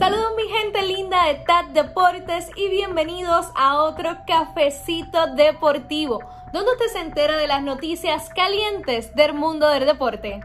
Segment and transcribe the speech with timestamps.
[0.00, 6.20] Saludos mi gente linda de TAT Deportes y bienvenidos a otro cafecito deportivo,
[6.54, 10.40] donde usted se entera de las noticias calientes del mundo del deporte.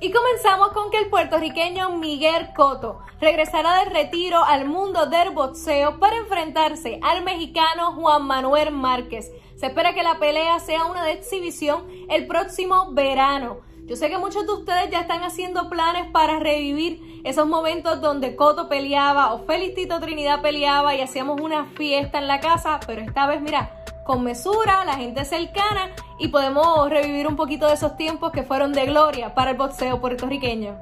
[0.00, 6.00] Y comenzamos con que el puertorriqueño Miguel Cotto regresará de retiro al mundo del boxeo
[6.00, 9.30] para enfrentarse al mexicano Juan Manuel Márquez.
[9.54, 13.60] Se espera que la pelea sea una de exhibición el próximo verano.
[13.88, 18.34] Yo sé que muchos de ustedes ya están haciendo planes para revivir esos momentos donde
[18.36, 23.26] Coto peleaba o Felicito Trinidad peleaba y hacíamos una fiesta en la casa, pero esta
[23.26, 23.70] vez, mira,
[24.02, 28.72] con mesura, la gente cercana y podemos revivir un poquito de esos tiempos que fueron
[28.72, 30.76] de gloria para el boxeo puertorriqueño.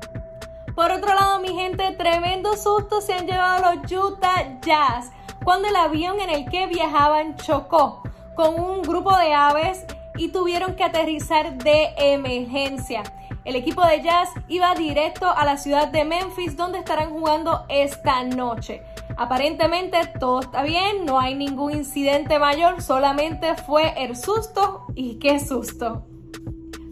[0.76, 5.10] Por otro lado, mi gente, tremendo susto se han llevado los Utah Jazz
[5.42, 8.02] cuando el avión en el que viajaban chocó
[8.36, 9.84] con un grupo de aves
[10.16, 13.02] y tuvieron que aterrizar de emergencia.
[13.44, 18.24] El equipo de Jazz iba directo a la ciudad de Memphis donde estarán jugando esta
[18.24, 18.82] noche.
[19.16, 25.38] Aparentemente todo está bien, no hay ningún incidente mayor, solamente fue el susto y qué
[25.38, 26.06] susto.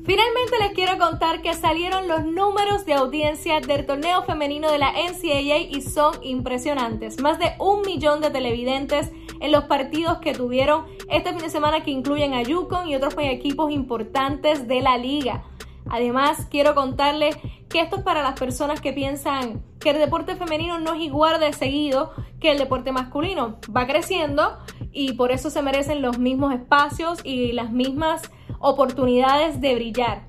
[0.04, 4.92] Finalmente les quiero contar que salieron los números de audiencia del torneo femenino de la
[4.92, 7.20] NCAA y son impresionantes.
[7.20, 9.10] Más de un millón de televidentes
[9.40, 13.14] en los partidos que tuvieron este fin de semana que incluyen a Yukon y otros
[13.18, 15.44] equipos importantes de la liga.
[15.90, 17.36] Además, quiero contarles
[17.68, 21.40] que esto es para las personas que piensan que el deporte femenino no es igual
[21.40, 23.58] de seguido que el deporte masculino.
[23.74, 24.58] Va creciendo
[24.92, 30.22] y por eso se merecen los mismos espacios y las mismas oportunidades de brillar.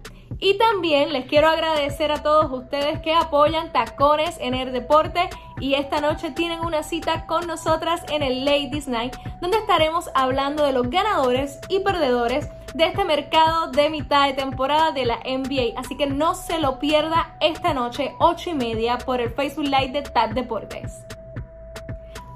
[0.45, 5.27] Y también les quiero agradecer a todos ustedes que apoyan Tacones en el deporte
[5.59, 10.63] y esta noche tienen una cita con nosotras en el Ladies Night donde estaremos hablando
[10.63, 15.79] de los ganadores y perdedores de este mercado de mitad de temporada de la NBA.
[15.79, 19.93] Así que no se lo pierda esta noche, 8 y media, por el Facebook Live
[19.93, 21.03] de TAD Deportes.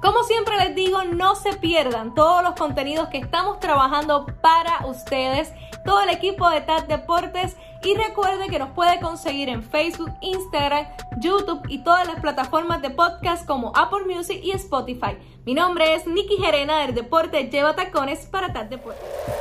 [0.02, 5.54] Como siempre les digo, no se pierdan todos los contenidos que estamos trabajando para ustedes,
[5.84, 10.86] todo el equipo de TAD Deportes y recuerde que nos puede conseguir en Facebook, Instagram,
[11.18, 15.16] YouTube y todas las plataformas de podcast como Apple Music y Spotify.
[15.46, 19.39] Mi nombre es Nikki Gerena del Deporte Lleva Tacones para TAD Deportes.